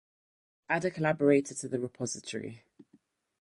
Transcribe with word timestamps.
Add 0.67 0.83
a 0.85 0.89
collaborator 0.89 1.53
to 1.53 1.67
the 1.69 1.79
repository. 1.79 2.63